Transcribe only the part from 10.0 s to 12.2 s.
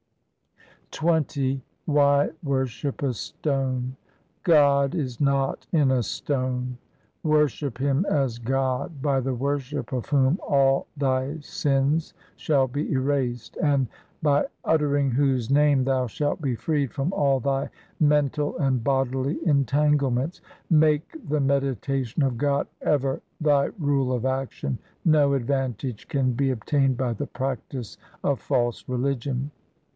whom all thy sins